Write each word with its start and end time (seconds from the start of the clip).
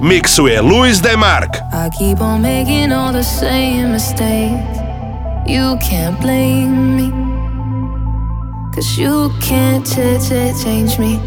Mixuje 0.00 0.60
Luis 0.62 1.00
Demark. 1.00 1.60
I 1.72 1.90
keep 1.90 2.20
on 2.20 2.40
making 2.42 2.90
all 2.92 3.12
the 3.12 3.22
same 3.22 3.92
mistakes. 3.92 4.78
You 5.46 5.76
can't 5.78 6.18
blame 6.20 6.96
me. 6.96 7.10
Cause 8.74 8.96
you 8.98 9.30
can't 9.40 9.84
ch- 9.86 10.18
ch- 10.26 10.62
change 10.64 10.98
me. 10.98 11.20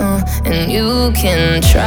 Uh, 0.00 0.20
and 0.44 0.70
you 0.70 1.12
can 1.14 1.62
try. 1.62 1.86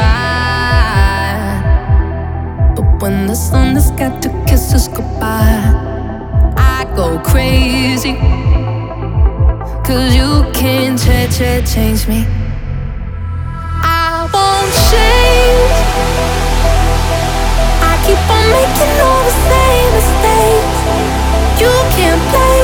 But 2.74 3.02
when 3.02 3.26
the 3.26 3.34
sun 3.36 3.74
has 3.74 3.90
got 3.92 4.22
to 4.22 4.28
kiss 4.46 4.72
us 4.74 4.88
goodbye, 4.88 5.62
I 6.56 6.84
go 6.96 7.18
crazy. 7.20 8.14
Cause 9.84 10.14
you 10.14 10.44
can't 10.54 10.98
ch- 10.98 11.28
ch- 11.36 11.74
change 11.74 12.08
me. 12.08 12.26
Change. 14.90 15.76
I 17.82 17.92
keep 18.04 18.22
on 18.36 18.44
making 18.54 18.92
all 19.02 19.22
the 19.26 19.34
same 19.50 19.90
mistakes. 19.98 20.78
You 21.60 21.72
can't 21.96 22.22
blame 22.30 22.62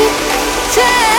me, 0.00 0.06
change 0.72 1.09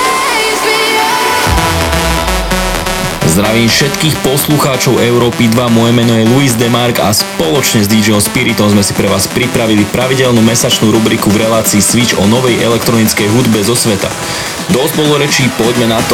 Zdravím 3.42 3.74
všetkých 3.74 4.16
poslucháčov 4.22 5.02
Európy 5.02 5.50
2, 5.50 5.74
moje 5.74 5.90
meno 5.98 6.14
je 6.14 6.30
Luis 6.30 6.54
Demark 6.54 7.02
a 7.02 7.10
spoločne 7.10 7.82
s 7.82 7.90
DJom 7.90 8.22
Spiritom 8.22 8.70
sme 8.70 8.86
si 8.86 8.94
pre 8.94 9.10
vás 9.10 9.26
pripravili 9.26 9.82
pravidelnú 9.90 10.46
mesačnú 10.46 10.94
rubriku 10.94 11.34
v 11.34 11.50
relácii 11.50 11.82
Switch 11.82 12.14
o 12.22 12.30
novej 12.30 12.62
elektronickej 12.62 13.34
hudbe 13.34 13.66
zo 13.66 13.74
sveta. 13.74 14.14
Dosť 14.70 14.94
bolo 14.94 15.18
rečí, 15.18 15.50
poďme 15.58 15.90
na 15.90 15.98
to. 16.06 16.14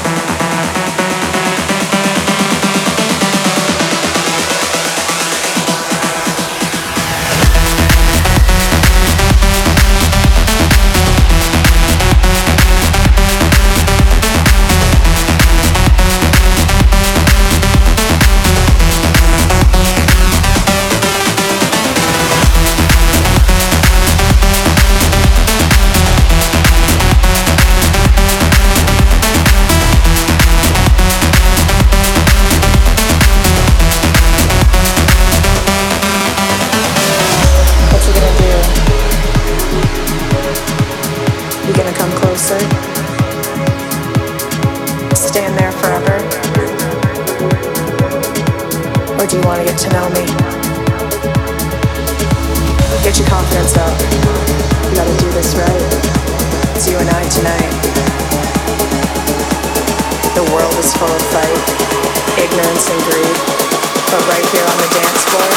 Here 64.51 64.65
on 64.65 64.77
the 64.77 64.89
dance 64.91 65.23
floor, 65.31 65.50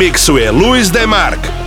Mixue 0.00 0.42
é 0.42 0.50
Luiz 0.50 0.88
Demarque. 0.88 1.59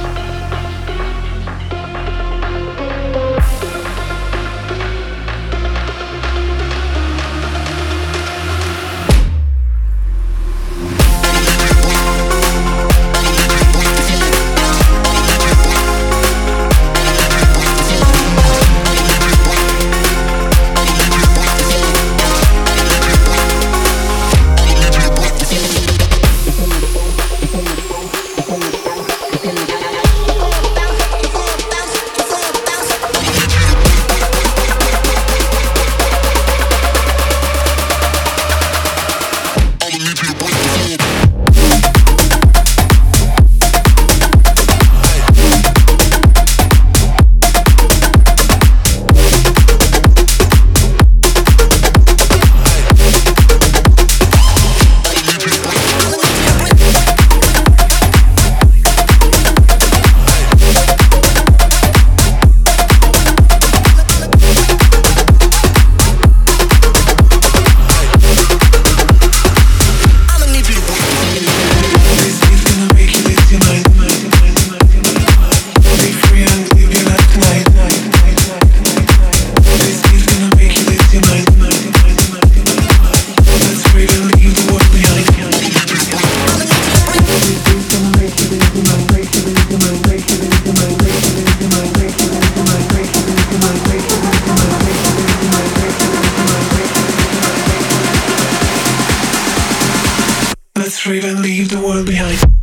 leave 101.42 101.70
the 101.70 101.80
world 101.80 102.06
behind. 102.06 102.62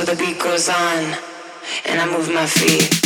so 0.00 0.14
the 0.14 0.16
beat 0.16 0.38
goes 0.38 0.68
on, 0.68 1.14
and 1.84 2.00
I 2.00 2.06
move 2.10 2.32
my 2.32 2.46
feet. 2.46 3.00